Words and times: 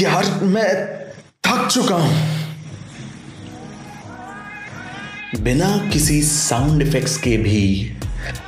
यार 0.00 0.24
मैं 0.44 0.70
थक 1.44 1.68
चुका 1.68 1.94
हूँ। 1.94 2.16
बिना 5.42 5.68
किसी 5.92 6.20
साउंड 6.22 6.82
इफेक्ट्स 6.82 7.16
के 7.16 7.36
भी, 7.36 7.62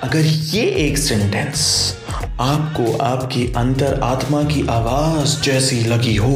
अगर 0.03 0.27
ये 0.55 0.63
एक 0.87 0.99
सेंटेंस 0.99 1.63
आपको 2.41 2.97
आपकी 3.05 3.47
अंतर 3.57 4.01
आत्मा 4.05 4.43
की 4.45 4.67
आवाज़ 4.71 5.41
जैसी 5.43 5.81
लगी 5.85 6.17
हो 6.17 6.35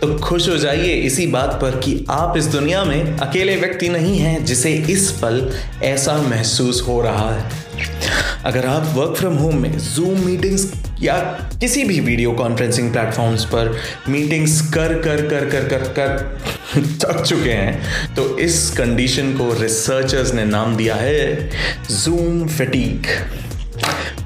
तो 0.00 0.18
खुश 0.18 0.48
हो 0.48 0.56
जाइए 0.56 0.94
इसी 0.94 1.26
बात 1.26 1.58
पर 1.62 1.70
कि 1.70 2.06
आप 2.10 2.36
इस 2.36 2.44
दुनिया 2.44 2.84
में 2.84 3.18
अकेले 3.18 3.56
व्यक्ति 3.56 3.88
नहीं 3.88 4.18
हैं 4.18 4.44
जिसे 4.44 4.72
इस 4.74 5.10
पल 5.10 5.52
ऐसा 5.82 6.22
महसूस 6.22 6.84
हो 6.88 7.02
रहा 7.02 7.34
है। 7.34 7.50
अगर 8.44 8.66
आप 8.66 8.94
वर्क 8.96 9.16
फ्रॉम 9.16 9.34
होम 9.34 9.56
में 9.56 9.78
जूम 9.78 10.20
मीटिंग्स 10.20 10.72
या 11.02 11.16
किसी 11.60 11.84
भी 11.84 12.00
वीडियो 12.00 12.32
कॉन्फ्रेंसिंग 12.32 12.92
प्लेटफॉर्म्स 12.92 13.44
पर 13.44 13.76
मीटिंग्स 14.08 14.60
कर 14.60 14.94
कर 14.94 15.28
कर 15.28 15.46
कर 15.50 15.64
कर 15.64 15.78
कर 15.78 16.42
थक 17.04 17.22
चुके 17.22 17.50
हैं 17.50 17.82
तो 18.14 18.38
इस 18.38 18.70
कंडीशन 18.70 19.32
को 19.32 19.62
रिसर्चर्स 19.62 20.34
ने 20.34 20.44
नाम 20.44 20.76
दिया 20.76 20.94
है 20.94 21.50
जूम 21.90 22.48
फटीक 22.48 23.02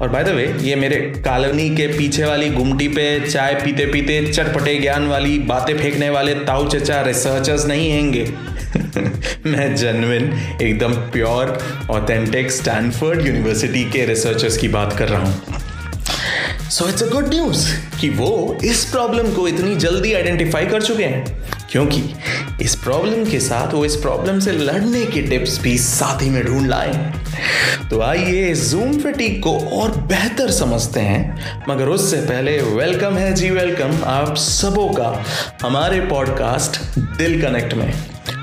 और 0.01 0.09
बाय 0.09 0.23
द 0.23 0.27
वे 0.27 0.55
ये 0.61 0.75
मेरे 0.75 0.95
कॉलोनी 0.97 1.69
के 1.69 1.87
पीछे 1.87 2.25
वाली 2.25 2.49
गुमटी 2.49 2.87
पे 2.87 3.29
चाय 3.29 3.53
पीते 3.53 3.85
पीते 3.85 4.33
चटपटे 4.33 4.75
ज्ञान 4.75 5.07
वाली 5.07 5.39
बातें 5.39 5.77
फेंकने 5.77 6.09
वाले 6.09 6.33
ताऊ 6.33 6.69
चचा 6.69 7.01
रिसर्चर्स 7.01 7.65
नहीं 7.65 7.91
हैंगे। 7.91 8.33
मैं 9.45 9.75
जनविन 9.75 10.57
एकदम 10.61 10.93
प्योर 10.93 11.57
ऑथेंटिक 11.89 12.51
स्टैनफोर्ड 12.51 13.27
यूनिवर्सिटी 13.27 13.83
के 13.83 14.05
रिसर्चर्स 14.05 14.57
की 14.57 14.67
बात 14.67 14.97
कर 14.97 15.09
रहा 15.09 15.21
हूँ। 15.21 15.41
So 16.69 16.89
it's 16.89 17.03
a 17.03 17.07
good 17.07 17.29
news 17.29 17.75
कि 18.01 18.09
वो 18.09 18.57
इस 18.63 18.85
प्रॉब्लम 18.85 19.33
को 19.33 19.47
इतनी 19.47 19.75
जल्दी 19.75 20.13
आइडेंटिफाई 20.13 20.65
कर 20.65 20.81
चुके 20.81 21.03
हैं। 21.03 21.43
क्योंकि 21.71 22.03
इस 22.61 22.75
प्रॉब्लम 22.75 23.25
के 23.25 23.39
साथ 23.39 23.73
वो 23.73 23.85
इस 23.85 23.95
प्रॉब्लम 23.95 24.39
से 24.39 24.51
लड़ने 24.51 25.05
के 25.05 25.21
टिप्स 25.21 25.59
भी 25.61 25.77
साथ 25.77 26.21
ही 26.21 26.29
में 26.29 26.45
ढूंढ 26.45 26.67
लाए। 26.67 27.13
तो 27.89 28.01
आइए 28.01 28.53
जूम 28.53 28.97
फटीक 28.99 29.43
को 29.43 29.59
और 29.59 29.91
बेहतर 29.91 30.51
समझते 30.51 30.99
हैं। 30.99 31.65
मगर 31.69 31.85
उससे 31.85 32.17
पहले 32.17 32.61
वेलकम 32.61 33.17
है 33.17 33.33
जी 33.33 33.49
वेलकम 33.49 34.03
आप 34.03 34.35
सबों 34.35 34.87
का 34.89 35.25
हमारे 35.61 35.99
पॉडकास्ट 35.99 36.99
दिल 36.99 37.41
कनेक्ट 37.41 37.73
में। 37.73 37.93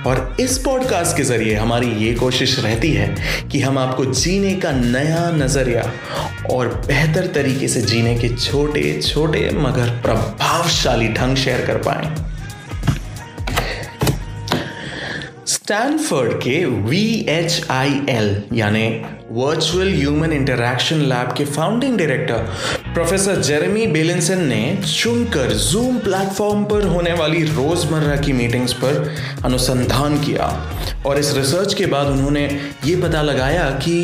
और 0.06 0.36
इस 0.40 0.58
पॉडकास्ट 0.58 1.16
के 1.16 1.22
ज़रिए 1.22 1.54
हमारी 1.54 1.90
ये 2.06 2.14
कोशिश 2.14 2.58
रहती 2.58 2.92
है 2.92 3.16
कि 3.52 3.60
हम 3.60 3.78
आपको 3.78 4.04
जीने 4.04 4.54
का 4.54 4.72
नया 4.72 5.30
नज़रिया 5.30 5.92
और 6.50 6.68
बेहतर 6.86 7.26
तरीके 7.26 7.68
से 7.68 7.80
जीने 7.82 8.18
के 8.18 8.28
छोटे 8.28 9.00
छोटे 9.02 9.50
मगर 9.54 9.90
प्रभावशाली 10.02 11.08
ढंग 11.08 11.36
शेयर 11.36 11.66
कर 11.66 11.76
पाए। 11.76 12.33
स्टैनफर्ड 15.64 16.32
के 16.34 16.64
वी 16.64 17.02
एच 17.28 17.66
आई 17.70 18.00
एल 18.08 18.26
यानी 18.52 18.88
वर्चुअल 19.30 19.92
ह्यूमन 19.92 20.32
इंटरैक्शन 20.32 20.96
लैब 21.02 21.32
के 21.36 21.44
founding 21.44 21.96
director 21.98 22.92
professor 22.94 23.40
Jeremy 23.42 23.86
Bailenson 23.86 24.42
ने 24.44 24.60
चुनकर 24.86 25.52
जूम 25.62 25.98
प्लेटफॉर्म 25.98 26.64
पर 26.64 26.86
होने 26.86 27.12
वाली 27.12 27.42
रोज़मर्रा 27.44 28.16
की 28.16 28.32
मीटिंग्स 28.32 28.72
पर 28.72 29.14
अनुसंधान 29.44 30.18
किया। 30.20 30.48
और 31.06 31.18
इस 31.18 31.34
रिसर्च 31.36 31.74
के 31.74 31.86
बाद 31.86 32.06
उन्होंने 32.06 32.44
ये 32.84 32.96
पता 33.02 33.22
लगाया 33.22 33.70
कि 33.86 34.00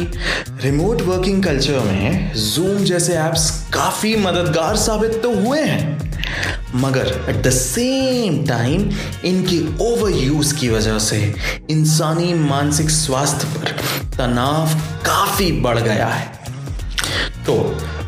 रिमोट 0.63 1.03
वर्किंग 1.03 1.45
कल्चर 1.45 1.81
में 1.81 2.33
जूम 2.45 2.85
जैसे 2.85 3.17
ऐप्स 3.19 3.51
काफ़ी 3.75 4.17
मददगार 4.17 4.77
साबित 4.77 5.23
तो 5.23 5.35
हुए 5.35 5.61
हैं। 5.61 5.99
मगर 6.75 7.07
एट 7.29 7.43
द 7.43 7.51
सेम 7.51 8.45
टाइम 8.47 8.91
इनकी 9.25 9.59
ओवर 9.81 10.11
यूज़ 10.11 10.55
की 10.55 10.69
वजह 10.69 10.99
से 10.99 11.35
इंसानी 11.71 12.35
मानसिक 12.35 12.91
स्वास्थ्य 12.91 13.47
पर 13.49 13.71
तनाव 14.17 14.75
काफ़ी 15.07 15.51
बढ़ 15.53 15.79
गया 15.79 16.07
है। 16.07 16.27
तो 17.47 17.55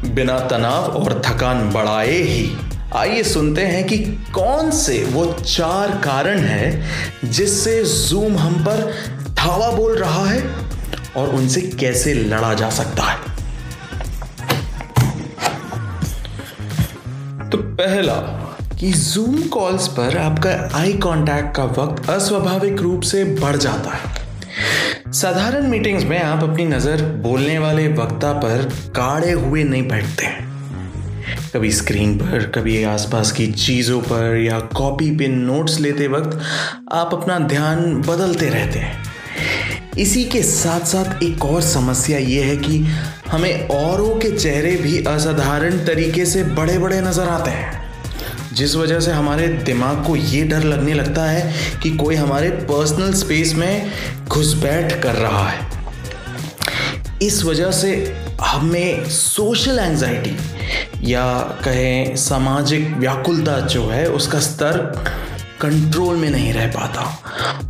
बिना 0.06 0.38
तनाव 0.38 0.84
और 0.84 1.20
थकान 1.26 1.70
बढ़ाए 1.70 2.16
ही, 2.22 2.50
आइए 2.94 3.22
सुनते 3.22 3.62
हैं 3.62 3.86
कि 3.86 3.98
कौन 4.34 4.70
से 4.70 5.02
वो 5.04 5.24
चार 5.34 5.96
कारण 6.04 6.38
है 6.38 7.30
जिससे 7.30 7.82
जूम 7.84 8.36
हम 8.36 8.64
पर 8.64 8.92
धावा 9.34 9.70
बोल 9.70 9.96
रहा 9.98 10.24
है 10.26 10.42
और 11.16 11.28
उनसे 11.28 11.60
कैसे 11.80 12.14
लड़ा 12.14 12.54
जा 12.54 12.70
सकता 12.70 13.02
है। 13.02 13.30
तो 17.50 17.58
पहला 17.58 18.14
कि 18.82 18.90
जूम 18.92 19.36
कॉल्स 19.48 19.86
पर 19.88 20.16
आपका 20.18 20.50
आई 20.74 20.92
कांटेक्ट 20.92 21.54
का 21.56 21.64
वक्त 21.74 22.08
अस्वाभाविक 22.10 22.80
रूप 22.80 23.02
से 23.02 23.22
बढ़ 23.24 23.56
जाता 23.56 23.90
है। 23.90 25.12
साधारण 25.12 25.66
मीटिंग्स 25.66 26.04
में 26.04 26.18
आप 26.18 26.42
अपनी 26.42 26.64
नज़र 26.64 27.02
बोलने 27.22 27.58
वाले 27.58 27.86
वक्ता 27.88 28.32
पर 28.34 28.64
काड़े 28.96 29.30
हुए 29.32 29.62
नहीं 29.64 29.86
बैठते 29.88 30.26
कभी 31.52 31.70
स्क्रीन 31.72 32.16
पर, 32.18 32.46
कभी 32.46 32.82
आसपास 32.84 33.32
की 33.32 33.46
चीज़ों 33.52 34.00
पर 34.00 34.36
या 34.36 34.58
कॉपी 34.76 35.10
पे 35.16 35.28
नोट्स 35.28 35.78
लेते 35.80 36.08
वक्त 36.08 36.38
आप 36.92 37.14
अपना 37.14 37.38
ध्यान 37.38 37.94
बदलते 38.00 38.48
रहते 38.48 38.78
हैं। 38.78 39.92
इसी 39.98 40.24
के 40.24 40.42
साथ 40.42 40.86
साथ 40.86 41.22
एक 41.22 41.44
और 41.44 41.60
समस्या 41.62 42.18
ये 42.18 42.42
है 42.42 42.56
कि 42.56 42.78
हमें 43.28 43.68
औरों 43.68 44.18
के 44.20 44.30
चेहरे 44.30 44.74
भी 44.76 45.02
असाधारण 45.04 45.78
तरीके 45.86 46.26
से 46.26 46.44
बड़े 46.50 46.78
बड़े 46.78 47.00
नज़र 47.00 47.28
आते 47.28 47.50
हैं। 47.50 47.81
जिस 48.52 48.76
वजह 48.76 49.00
से 49.00 49.12
हमारे 49.12 49.48
दिमाग 49.48 50.04
को 50.06 50.16
ये 50.16 50.42
डर 50.44 50.64
लगने 50.64 50.94
लगता 50.94 51.24
है 51.24 51.54
कि 51.82 51.90
कोई 51.90 52.14
हमारे 52.14 52.50
पर्सनल 52.50 53.12
स्पेस 53.12 53.54
में 53.54 53.92
घुसपैठ 54.28 55.02
कर 55.02 55.14
रहा 55.14 55.48
है। 55.48 55.70
इस 57.22 57.44
वजह 57.44 57.70
से 57.70 58.16
हमें 58.40 59.08
सोशल 59.10 59.78
एंजाइटी 59.78 60.36
या 61.12 61.38
कहें 61.38 62.16
सामाजिक 62.16 62.88
व्याकुलता 62.96 63.60
जो 63.60 63.88
है, 63.88 64.06
उसका 64.06 64.40
स्तर 64.40 64.78
कंट्रोल 65.60 66.16
में 66.16 66.30
नहीं 66.30 66.52
रह 66.52 66.66
पाता 66.66 67.02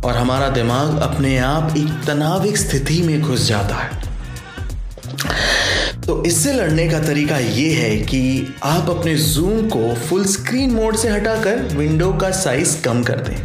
और 0.05 0.17
हमारा 0.17 0.49
दिमाग 0.49 0.97
अपने 0.97 1.37
आप 1.37 1.73
एक 1.77 2.03
तनाविक 2.07 2.57
स्थिति 2.57 3.01
में 3.01 3.21
घुस 3.21 3.47
जाता 3.47 3.75
है। 3.75 4.02
तो 6.07 6.23
इससे 6.25 6.53
लड़ने 6.53 6.87
का 6.89 6.99
तरीका 6.99 7.37
ये 7.37 7.69
है 7.73 7.95
कि 7.97 8.55
आप 8.63 8.89
अपने 8.89 9.15
जूम 9.15 9.67
को 9.69 9.93
फुल 9.97 10.25
स्क्रीन 10.25 10.71
मोड 10.71 10.95
से 10.95 11.09
हटाकर 11.09 11.59
विंडो 11.75 12.11
का 12.13 12.31
साइज़ 12.31 12.81
कम 12.83 13.03
कर 13.03 13.19
दें, 13.19 13.35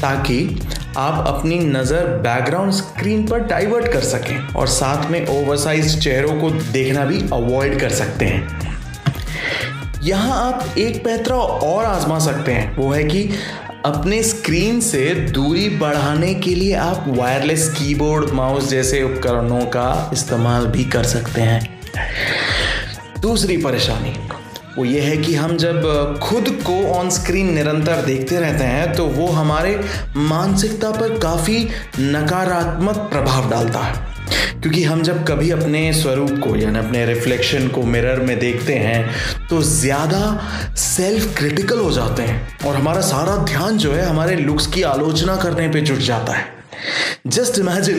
ताकि 0.00 0.58
आप 0.96 1.26
अपनी 1.28 1.58
नज़र 1.58 2.06
बैकग्राउंड 2.22 2.72
स्क्रीन 2.72 3.26
पर 3.26 3.40
डाइवर्ट 3.40 3.92
कर 3.92 4.00
सकें 4.00 4.54
और 4.54 4.66
साथ 4.68 5.10
में 5.10 5.26
ओवरसाइज 5.26 5.98
चेहरों 6.04 6.40
को 6.40 6.50
देखना 6.50 7.04
भी 7.04 7.20
अवॉइड 7.32 7.78
कर 7.80 7.90
सकते 7.90 8.24
हैं। 8.24 10.02
यहाँ 10.02 10.40
आप 10.44 10.78
एक 10.78 11.04
पैतरा 11.04 11.36
और 11.36 11.84
आजमा 11.84 12.18
सकते 12.18 12.52
हैं, 12.52 12.74
वो 12.76 12.90
है 12.92 13.04
कि 13.04 13.28
अपने 13.84 14.22
स्क्रीन 14.22 14.80
से 14.80 15.14
दूरी 15.30 15.68
बढ़ाने 15.78 16.34
के 16.34 16.54
लिए 16.54 16.74
आप 16.74 17.04
वायरलेस 17.08 17.68
कीबोर्ड 17.68 18.30
माउस 18.30 18.68
जैसे 18.68 19.02
उपकरणों 19.02 19.60
का 19.66 20.10
इस्तेमाल 20.12 20.66
भी 20.66 20.84
कर 20.84 21.04
सकते 21.04 21.40
हैं। 21.40 21.73
दूसरी 23.20 23.56
परेशानी, 23.56 24.12
वो 24.78 24.84
ये 24.84 25.00
है 25.00 25.16
कि 25.16 25.34
हम 25.34 25.56
जब 25.56 26.18
खुद 26.22 26.48
को 26.62 26.74
ऑन 26.92 27.10
स्क्रीन 27.10 27.52
निरंतर 27.54 28.02
देखते 28.02 28.38
रहते 28.40 28.64
हैं 28.64 28.92
तो 28.94 29.06
वो 29.08 29.26
हमारे 29.28 29.78
मानसिकता 30.16 30.90
पर 30.90 31.18
काफ़ी 31.18 31.58
नकारात्मक 32.00 32.96
प्रभाव 33.10 33.48
डालता 33.50 33.80
है। 33.80 34.12
क्योंकि 34.62 34.82
हम 34.84 35.02
जब 35.02 35.24
कभी 35.26 35.50
अपने 35.50 35.92
स्वरूप 35.92 36.30
को, 36.44 36.54
यानी 36.56 36.78
अपने 36.78 37.04
रिफ्लेक्शन 37.06 37.68
को 37.68 37.82
मिरर 37.84 38.20
में 38.20 38.38
देखते 38.38 38.74
हैं 38.74 39.46
तो 39.48 39.60
ज़्यादा 39.62 40.74
सेल्फ 40.76 41.36
क्रिटिकल 41.38 41.78
हो 41.78 41.90
जाते 41.92 42.22
हैं 42.22 42.58
और 42.66 42.76
हमारा 42.76 43.00
सारा 43.02 43.36
ध्यान 43.44 43.78
जो 43.78 43.92
है, 43.92 44.04
हमारे 44.04 44.36
लुक्स 44.36 44.66
की 44.66 44.82
आलोचना 44.84 45.36
करने 45.36 45.68
पे 45.68 45.80
जुट 45.80 45.98
जाता 46.00 46.32
है। 46.32 46.52
जस्ट 47.26 47.58
इमेजिन 47.58 47.98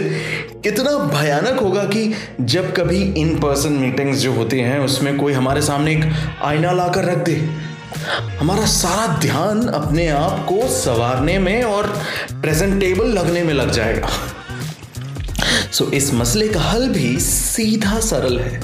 कितना 0.64 0.92
भयानक 1.20 1.60
होगा 1.60 1.84
कि 1.84 2.14
जब 2.42 2.74
कभी 2.76 3.02
इन 3.22 3.36
पर्सन 3.40 3.74
मीटिंग्स 3.74 4.18
जो 4.18 4.34
होती 4.34 4.60
हैं 4.60 4.80
उसमें 4.80 5.18
कोई 5.18 5.34
हमारे 5.34 5.62
सामने 5.62 5.92
एक 5.92 6.06
आईना 6.44 6.72
लाकर 6.72 7.06
रख 7.06 7.18
दे। 7.18 7.36
हमारा 8.40 8.66
सारा 8.66 9.08
ध्यान 9.18 9.68
अपने 9.68 10.08
आप 10.08 10.46
को 10.50 10.68
संवारने 10.68 11.38
में 11.40 11.64
और 11.64 11.88
प्रेजेंटेबल 12.32 13.08
लगने 13.08 13.44
में 13.44 13.54
लग 13.54 13.72
जाएगा। 13.72 14.10
सो 15.72 15.86
so, 15.86 15.94
इस 15.94 16.14
मसले 16.14 16.48
का 16.48 16.60
हल 16.62 16.88
भी 16.90 17.20
सीधा 17.20 18.00
सरल 18.00 18.40
है 18.40 18.60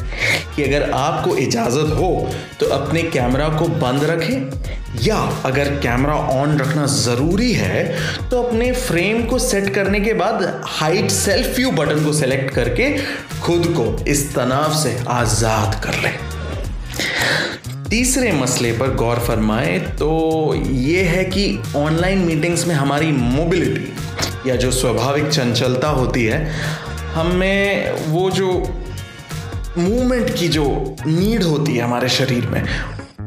कि 0.55 0.63
अगर 0.63 0.91
आपको 0.91 1.35
इजाज़त 1.37 1.93
हो 1.93 2.29
तो 2.59 2.65
अपने 2.65 3.01
कैमरा 3.03 3.49
को 3.49 3.67
बंद 3.67 4.03
रखें 4.03 4.80
या 4.99 5.17
अगर 5.45 5.69
कैमरा 5.79 6.13
ऑन 6.13 6.57
रखना 6.57 6.85
ज़रूरी 6.85 7.51
है 7.53 7.83
तो 8.29 8.41
अपने 8.41 8.71
फ्रेम 8.71 9.23
को 9.25 9.39
सेट 9.39 9.73
करने 9.75 9.99
के 9.99 10.13
बाद 10.13 10.43
हाइट 10.69 11.09
सेल्फ 11.11 11.55
व्यू 11.55 11.71
बटन 11.71 12.03
को 12.05 12.13
सेलेक्ट 12.13 12.53
करके 12.53 12.89
खुद 13.41 13.65
को 13.77 13.85
इस 14.05 14.33
तनाव 14.35 14.73
से 14.77 14.97
आज़ाद 15.09 15.81
कर 15.83 16.01
लें। 16.01 16.13
तीसरे 17.89 18.31
मसले 18.31 18.71
पर 18.71 18.93
गौर 18.95 19.19
फरमाए 19.19 19.77
तो 19.99 20.11
ये 20.55 21.01
है 21.03 21.23
कि 21.25 21.45
ऑनलाइन 21.75 22.19
मीटिंग्स 22.19 22.67
में 22.67 22.75
हमारी 22.75 23.11
मोबिलिटी 23.11 24.49
या 24.49 24.55
जो 24.55 24.71
स्वाभाविक 24.71 25.27
चंचलता 25.27 25.87
होती 25.89 26.23
है, 26.25 26.45
हमें 27.13 27.91
वो 28.07 28.29
जो 28.31 28.51
मूवमेंट 29.77 30.33
की 30.39 30.47
जो 30.47 30.65
नीड 31.07 31.43
होती 31.43 31.75
है 31.75 31.83
हमारे 31.83 32.09
शरीर 32.09 32.45
में 32.45 32.63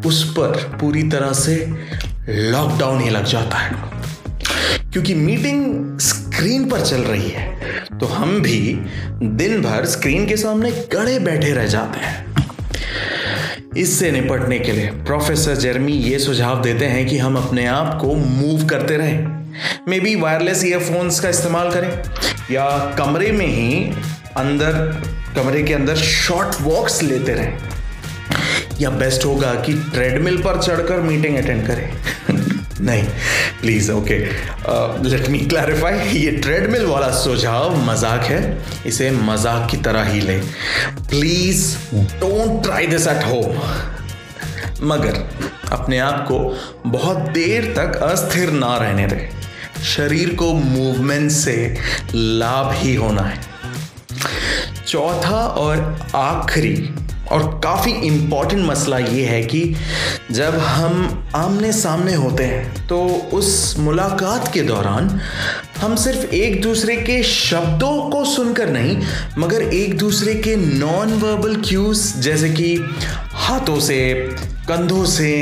उस 0.06 0.24
पर 0.32 0.78
पूरी 0.80 1.02
तरह 1.02 1.32
से 1.32 1.56
लॉकडाउन 2.28 3.00
ही 3.00 3.10
लग 3.10 3.24
जाता 3.24 3.58
है। 3.58 3.92
क्योंकि 4.92 5.14
मीटिंग 5.14 5.98
स्क्रीन 5.98 6.68
पर 6.70 6.80
चल 6.80 7.00
रही 7.00 7.28
है 7.30 7.52
तो 7.98 8.06
हम 8.06 8.40
भी 8.40 8.58
दिन 9.22 9.60
भर 9.62 9.84
स्क्रीन 9.86 10.26
के 10.26 10.36
सामने 10.36 10.70
गड़े 10.92 11.18
बैठे 11.18 11.50
रह 11.52 11.66
जाते 11.66 12.00
हैं। 12.00 12.22
इससे 13.76 14.10
निपटने 14.10 14.58
के 14.58 14.72
लिए 14.72 14.86
प्रोफेसर 15.06 15.56
जर्मी 15.56 15.92
ये 15.92 16.18
सुझाव 16.18 16.62
देते 16.62 16.84
हैं 16.84 17.06
कि 17.06 17.18
हम 17.18 17.36
अपने 17.36 17.66
आप 17.66 17.98
को 18.00 18.14
मूव 18.14 18.66
करते 18.66 18.96
रहें। 18.96 19.44
मे 19.88 20.00
बी 20.00 20.14
वायरलेस 20.14 20.64
ईयरफोन्स 20.64 21.20
का 21.20 21.28
इस्तेमाल 21.28 21.70
करें, 21.70 21.90
या 22.50 22.94
कमरे 22.98 23.32
में 23.32 23.46
ही 23.46 23.84
अंदर, 24.36 24.72
कमरे 25.36 25.62
के 25.62 25.74
अंदर 25.74 25.96
शॉर्ट 25.96 26.60
वॉक्स 26.60 27.02
लेते 27.02 27.32
रहें। 27.32 27.58
या 28.80 28.90
बेस्ट 28.90 29.24
होगा 29.24 29.54
कि 29.54 29.72
ट्रेडमिल 29.92 30.36
पर 30.42 30.60
चढ़कर 30.62 31.00
मीटिंग 31.00 31.36
अटेंड 31.36 31.66
करें? 31.66 31.88
नहीं 32.80 33.02
please 33.60 33.90
okay 33.92 34.18
let 35.08 35.28
me 35.28 35.38
clarify 35.38 35.98
ये 36.18 36.30
ट्रेडमिल 36.30 36.86
वाला 36.86 37.10
सुझाव 37.10 37.76
मज़ाक 37.86 38.22
है, 38.22 38.64
इसे 38.86 39.10
मज़ाक 39.10 39.70
की 39.70 39.76
तरह 39.76 40.04
ही 40.04 40.20
ले। 40.20 40.38
Please 41.10 41.76
don't 41.94 42.62
try 42.62 42.86
this 42.86 43.06
at 43.06 43.24
home 43.24 43.58
मगर 44.82 45.24
अपने 45.72 45.98
आप 45.98 46.26
को 46.30 46.38
बहुत 46.90 47.18
देर 47.30 47.72
तक 47.76 47.96
अस्थिर 48.02 48.50
ना 48.50 48.76
रहने 48.76 49.06
दे। 49.06 49.28
शरीर 49.84 50.34
को 50.34 50.52
मूवमेंट 50.54 51.30
से 51.30 51.56
लाभ 52.14 52.72
ही 52.72 52.94
होना 52.94 53.22
है। 53.22 53.40
चौथा 54.86 55.46
और 55.58 55.78
आखिरी 56.14 56.74
और 57.32 57.60
काफ़ी 57.64 57.92
इंपॉर्टेंट 58.06 58.64
मसला 58.66 58.98
ये 58.98 59.24
है 59.24 59.42
कि 59.42 59.62
जब 60.30 60.58
हम 60.58 61.24
आमने 61.34 61.72
सामने 61.72 62.14
होते 62.14 62.44
हैं 62.44 62.86
तो 62.86 63.02
उस 63.32 63.74
मुलाकात 63.78 64.52
के 64.52 64.62
दौरान 64.62 65.20
हम 65.80 65.96
सिर्फ़ 65.96 66.34
एक 66.34 66.60
दूसरे 66.62 66.96
के 66.96 67.22
शब्दों 67.22 68.10
को 68.10 68.24
सुनकर 68.24 68.70
नहीं, 68.70 68.96
मगर 69.38 69.62
एक 69.62 69.96
दूसरे 69.98 70.34
के 70.34 70.56
नॉन 70.56 71.12
वर्बल 71.12 71.56
क्यूज 71.56 72.12
जैसे 72.16 72.50
कि 72.50 72.74
हाथों 73.32 73.78
से, 73.80 74.12
कंधों 74.68 75.04
से 75.04 75.32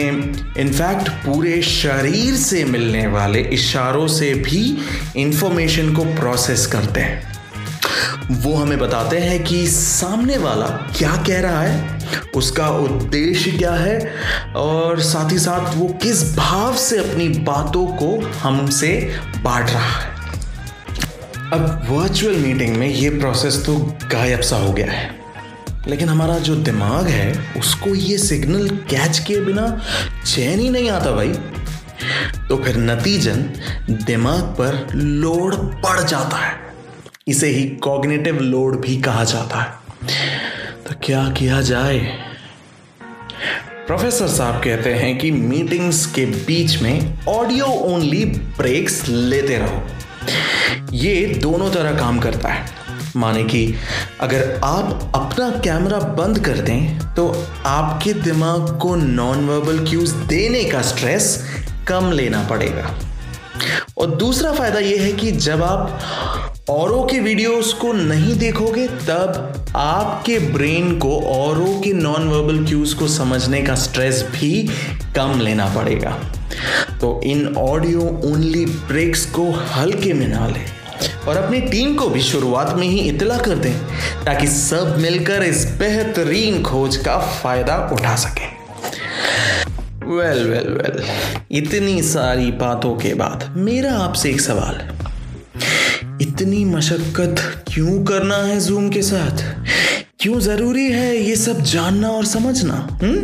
इनफैक्ट 0.59 1.09
पूरे 1.27 1.61
शरीर 1.63 2.35
से 2.35 2.65
मिलने 2.65 3.07
वाले 3.07 3.41
इशारों 3.41 4.07
से 4.09 4.33
भी 4.35 4.79
इंफॉर्मेशन 5.17 5.95
को 5.95 6.05
प्रोसेस 6.05 6.67
करते 6.67 7.01
हैं। 7.01 7.32
वो 8.33 8.55
हमें 8.55 8.79
बताते 8.79 9.19
हैं 9.19 9.45
कि 9.45 9.67
सामने 9.67 10.39
वाला 10.39 10.67
क्या 10.67 11.17
कह 11.17 11.41
रहा 11.41 11.61
है, 11.61 12.01
उसका 12.37 12.69
उद्देश्य 12.69 13.51
क्या 13.51 13.73
है, 13.73 14.15
और 14.57 15.01
साथ 15.01 15.33
ही 15.33 15.39
साथ 15.39 15.77
वो 15.77 15.87
किस 15.87 16.37
भाव 16.37 16.77
से 16.77 16.99
अपनी 16.99 17.29
बातों 17.29 17.87
को 17.87 18.33
हमसे 18.39 19.17
बांट 19.43 19.71
रहा 19.71 20.01
है। 20.01 20.13
अब 21.53 21.87
वर्चुअल 21.89 22.35
मीटिंग 22.35 22.77
में 22.77 22.89
ये 22.89 23.11
प्रोसेस 23.11 23.67
तो 23.67 23.97
गायब 24.13 24.41
सा 24.41 24.57
हो 24.57 24.73
गया 24.73 24.93
है। 24.93 25.15
लेकिन 25.89 26.09
हमारा 26.09 26.39
जो 26.39 26.57
दिमाग 26.57 27.07
है, 27.07 27.55
उसको 27.61 27.91
ये 27.91 28.19
सिग्नल 28.19 28.69
कैच 28.69 29.19
किए 29.19 29.41
बिना 29.41 29.83
चैन 30.27 30.59
ही 30.59 30.71
नहीं 30.71 30.91
आता 30.91 31.11
भाई। 31.11 31.33
तो 32.49 32.57
फिर 32.57 32.77
नतीजन 32.77 33.37
दिमाग 33.91 34.41
पर 34.41 34.89
लोड 34.95 35.55
पड़ 35.57 36.01
जाता 36.01 36.37
है। 36.37 36.72
इसे 37.29 37.47
ही 37.47 37.65
कॉग्निटिव 37.79 38.41
लोड 38.41 38.81
भी 38.81 38.97
कहा 39.03 39.25
जाता 39.25 39.61
है। 39.61 40.07
तो 40.87 40.95
क्या 41.05 41.29
किया 41.31 41.61
जाए? 41.61 41.99
प्रोफेसर 43.87 44.29
साहब 44.29 44.63
कहते 44.65 44.95
हैं 44.95 45.19
कि 45.19 45.31
मीटिंग्स 45.31 46.05
के 46.07 46.25
बीच 46.27 46.81
में 46.83 47.27
ऑडियो 47.29 47.67
ओनली 47.67 48.25
ब्रेक्स 48.59 49.09
लेते 49.09 49.59
रहो। 49.59 49.83
ये 50.93 51.25
दोनों 51.43 51.71
तरह 51.71 51.99
काम 51.99 52.19
करता 52.19 52.49
है। 52.49 52.71
माने 53.17 53.45
कि 53.45 53.75
अगर 54.21 54.61
आप 54.65 55.13
अपना 55.15 55.49
कैमरा 55.65 55.99
बंद 55.99 56.39
कर 56.39 56.59
दें 56.59 57.15
तो 57.15 57.29
आपके 57.67 58.13
दिमाग 58.13 58.79
को 58.79 58.95
नॉन 58.97 59.47
वर्बल 59.47 59.79
क्यूज 59.91 60.11
देने 60.29 60.65
का 60.65 60.83
स्ट्रेस 60.83 61.37
कम 61.89 62.11
लेना 62.13 62.43
पड़ेगा। 62.43 62.95
और 63.99 64.15
दूसरा 64.17 64.53
फ़ायदा 64.53 64.79
यह 64.79 65.03
है 65.03 65.13
कि 65.13 65.31
जब 65.33 65.63
आप 65.63 66.52
औरों 66.71 67.03
के 67.03 67.19
वीडियोस 67.21 67.73
को 67.73 67.93
नहीं 67.93 68.35
देखोगे, 68.39 68.87
तब 68.89 69.73
आपके 69.77 70.39
ब्रेन 70.53 70.99
को, 70.99 71.19
औरों 71.21 71.81
के 71.81 71.93
नॉन 71.93 72.29
वर्बल 72.29 72.65
क्यूज 72.67 72.93
को 72.95 73.09
समझने 73.09 73.63
का 73.63 73.75
स्ट्रेस 73.75 74.23
भी 74.33 74.63
कम 75.17 75.41
लेना 75.41 75.67
पड़ेगा। 75.75 76.11
तो 77.01 77.21
इन 77.25 77.55
ऑडियो 77.57 78.01
ओनली 78.25 78.65
ब्रेक्स 78.67 79.25
को 79.31 79.51
हल्के 79.73 80.13
में 80.13 80.27
ना 80.29 80.47
लें 80.47 80.65
और 81.29 81.37
अपनी 81.37 81.61
टीम 81.61 81.97
को 81.97 82.09
भी 82.09 82.23
शुरुआत 82.23 82.75
में 82.77 82.87
ही 82.87 82.99
इतला 83.09 83.39
कर 83.39 83.57
दें, 83.57 83.75
ताकि 84.25 84.47
सब 84.47 84.97
मिलकर 84.99 85.43
इस 85.43 85.67
बेहतरीन 85.79 86.63
खोज 86.63 86.97
का 86.97 87.19
फ़ायदा 87.33 87.77
उठा 87.93 88.17
सकें। 88.19 88.51
वेल 90.07 90.49
वेल 90.49 90.69
वेल 90.69 91.03
इतनी 91.59 92.01
सारी 92.03 92.51
बातों 92.53 92.95
के 92.97 93.15
बाद 93.15 93.53
मेरा 93.57 93.93
आपसे 93.95 94.31
एक 94.31 94.41
सवाल। 94.41 94.81
इतनी 96.33 96.65
मशक्क़त 96.65 97.65
क्यों 97.69 98.05
करना 98.05 98.37
है 98.37 98.61
जूम 98.61 98.89
के 98.89 99.03
साथ? 99.03 99.43
क्यों 100.21 100.41
ज़रूरी 100.41 100.93
है 100.93 101.17
ये 101.17 101.37
सब 101.37 101.61
जानना 101.61 102.09
और 102.09 102.25
समझना 102.25 102.99
हुँ? 103.03 103.17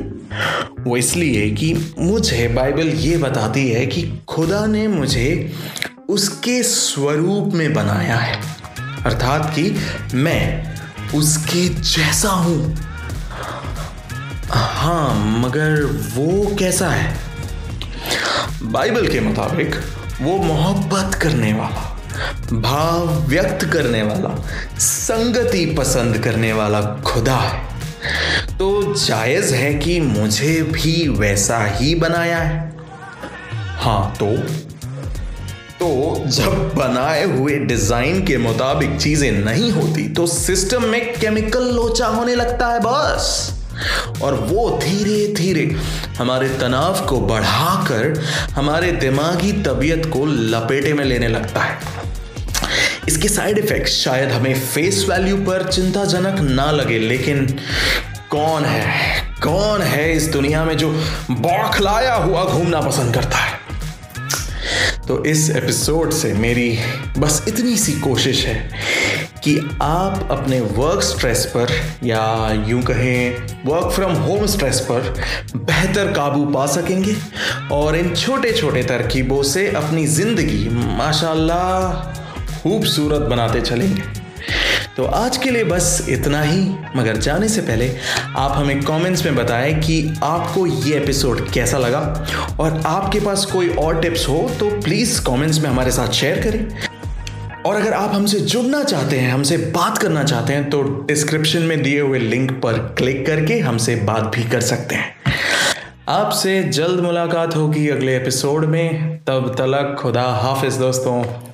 वो 0.85 0.97
इसलिए 0.97 1.51
कि 1.51 1.95
मुझे 1.99 2.49
बाइबल 2.49 2.89
ये 2.89 3.17
बताती 3.19 3.69
है 3.71 3.87
कि 3.87 4.19
खुदा 4.29 4.67
ने 4.67 4.89
मुझे 4.89 5.53
उसके 6.09 6.63
स्वरूप 6.63 7.55
में 7.55 7.75
बनाया 7.75 8.17
है। 8.17 8.41
अर्थात 9.05 9.53
कि 9.55 9.77
मैं 10.15 10.75
उसके 11.15 11.69
जैसा 11.69 12.29
हूँ। 12.29 12.77
हाँ 14.51 15.39
मगर 15.39 15.85
वो 16.15 16.57
कैसा 16.57 16.89
है? 16.89 17.17
बाइबल 18.63 19.09
के 19.09 19.21
मुताबिक 19.21 19.75
वो 20.23 20.37
मोहब्बत 20.37 21.15
करने 21.15 21.53
वाला। 21.53 21.95
भाव 22.53 23.09
व्यक्त 23.29 23.65
करने 23.65 24.03
वाला, 24.03 24.35
संगति 24.79 25.65
पसंद 25.79 26.19
करने 26.19 26.53
वाला 26.53 26.81
खुदा 27.07 27.37
है। 27.37 28.57
तो 28.59 28.95
जायज़ 28.97 29.55
है 29.55 29.75
कि 29.75 30.01
मुझे 30.01 30.63
भी 30.63 31.09
वैसा 31.09 31.65
ही 31.67 31.95
बनाया 31.95 32.39
है। 32.39 32.77
हाँ 33.79 34.15
तो? 34.21 34.37
तो 35.79 36.25
जब 36.27 36.75
बनाए 36.75 37.25
हुए 37.25 37.59
डिज़ाइन 37.59 38.25
के 38.27 38.37
मुताबिक 38.37 38.99
चीज़ें 39.01 39.31
नहीं 39.33 39.71
होती 39.73 40.09
तो 40.09 40.27
सिस्टम 40.27 40.85
में 40.85 41.19
केमिकल 41.21 41.71
लोचा 41.75 42.07
होने 42.07 42.35
लगता 42.35 42.67
है 42.67 42.81
बस। 42.81 43.55
और 44.23 44.35
वो 44.35 44.69
धीरे 44.83 45.27
धीरे 45.35 45.65
हमारे 46.19 46.49
तनाव 46.59 47.07
को 47.07 47.21
बढ़ाकर 47.21 48.21
हमारे 48.55 48.91
दिमागी 48.93 49.53
तबीयत 49.63 50.07
को 50.07 50.25
लपेटे 50.27 50.93
में 50.93 51.05
लेने 51.05 51.29
लगता 51.29 51.61
है। 51.61 51.79
इसके 53.09 53.29
साइड 53.29 53.59
इफेक्ट्स 53.59 53.93
शायद 53.93 54.31
हमें 54.31 54.55
फेस 54.61 55.05
वैल्यू 55.09 55.37
पर 55.37 55.63
चिंताजनक 55.73 56.41
ना 56.41 56.71
लगे, 56.71 56.99
लेकिन 56.99 57.47
कौन 58.31 58.65
है? 58.65 58.83
कौन 59.43 59.83
है 59.83 60.13
इस 60.17 60.27
दुनिया 60.29 60.65
में 60.65 60.77
जो 60.77 60.91
बौखलाया 61.31 62.15
हुआ 62.15 62.45
घूमना 62.45 62.81
पसंद 62.81 63.15
करता 63.15 63.37
है? 63.37 63.57
तो 65.09 65.25
इस 65.25 65.49
एपिसोड 65.51 66.13
से 66.13 66.33
मेरी 66.35 66.79
बस 67.19 67.45
इतनी 67.49 67.77
सी 67.77 67.93
कोशिश 68.01 68.45
है 68.47 68.57
कि 69.45 69.57
आप 69.83 70.29
अपने 70.31 70.61
वर्क 70.61 71.03
स्ट्रेस 71.03 71.45
पर 71.57 71.73
या 72.05 72.23
यूँ 72.69 72.83
कहें 72.83 73.47
वर्क 73.67 73.91
फ्रॉम 73.93 74.13
होम 74.13 74.47
स्ट्रेस 74.47 74.81
पर 74.81 75.15
बेहतर 75.57 76.13
काबू 76.13 76.45
पा 76.47 76.67
सकेंगे 76.67 77.17
और 77.73 77.97
इन 77.97 78.15
छोटे 78.15 78.53
छोटे 78.53 78.83
तरकीबों 78.83 79.43
से 79.43 79.67
अपनी 79.73 80.07
ज़िंदगी, 80.07 80.69
माशाल्लाह 80.99 82.18
खूबसूरत 82.69 83.21
बनाते 83.21 83.61
चलेंगे। 83.61 84.03
तो 84.97 85.05
आज 85.05 85.37
के 85.37 85.51
लिए 85.51 85.65
बस 85.65 86.07
इतना 86.09 86.43
ही। 86.43 86.75
मगर 86.97 87.17
जाने 87.17 87.49
से 87.49 87.61
पहले 87.61 87.97
आप 88.37 88.53
हमें 88.57 88.83
कमेंट्स 88.83 89.25
में 89.25 89.37
बताएँ 89.37 89.75
कि 89.75 90.15
आपको 90.23 90.67
ये 90.67 90.97
एपिसोड 90.97 91.51
कैसा 91.51 91.79
लगा। 91.79 92.27
और 92.61 92.83
आपके 92.87 93.21
पास 93.21 93.45
कोई 93.45 93.69
और 93.69 94.01
टिप्स 94.01 94.29
हो 94.29 94.51
तो 94.61 94.71
प्लीज़ 94.71 95.21
कमेंट्स 95.25 95.61
में 95.61 95.71
हमारे 95.71 95.91
साथ 95.91 96.09
शेयर 96.09 96.41
करें। 96.41 96.67
और 97.63 97.77
अगर 97.77 97.93
आप 97.93 98.15
हमसे 98.15 98.41
जुड़ना 98.41 98.85
चाहते 98.85 99.19
हैं, 99.19 99.33
हमसे 99.33 99.57
बात 99.57 99.99
करना 99.99 100.25
चाहते 100.25 100.53
हैं 100.53 100.71
तो 100.71 100.83
डिस्क्रिप्शन 100.83 101.63
में 101.63 101.83
दिए 101.83 102.01
हुए 102.01 102.19
लिंक 102.19 102.51
पर 102.53 102.73
क्लिक 102.73 103.27
करके 103.27 103.59
हमसे 103.59 103.97
बात 103.97 104.33
भी 104.35 104.45
कर 104.45 104.61
सकते 104.61 104.95
हैं। 104.95 105.15
आपसे 106.09 106.63
जल्द 106.63 107.01
मुलाकात 107.01 107.57
होगी 107.57 107.89
अगले 107.89 108.17
एपिसोड 108.17 108.65
में। 108.65 109.19
तब 109.27 109.55
तलक 109.59 109.97
खुदा 109.99 110.23
हाफिज 110.23 110.75
दोस्तों। 110.75 111.48